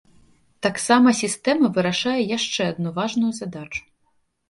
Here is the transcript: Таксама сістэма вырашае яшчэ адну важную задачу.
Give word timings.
Таксама 0.65 1.13
сістэма 1.21 1.71
вырашае 1.77 2.17
яшчэ 2.37 2.61
адну 2.73 2.89
важную 2.99 3.33
задачу. 3.45 3.83